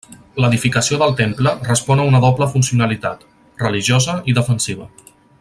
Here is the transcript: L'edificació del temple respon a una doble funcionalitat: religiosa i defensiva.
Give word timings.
L'edificació 0.43 0.97
del 1.01 1.11
temple 1.19 1.53
respon 1.67 2.01
a 2.01 2.07
una 2.13 2.21
doble 2.25 2.47
funcionalitat: 2.55 3.23
religiosa 3.67 4.17
i 4.33 4.37
defensiva. 4.41 4.91